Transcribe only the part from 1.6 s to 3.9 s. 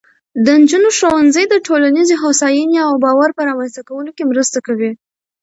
ټولنیزې هوساینې او باور په رامینځته